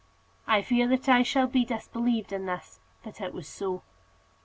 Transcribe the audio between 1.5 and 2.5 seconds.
disbelieved in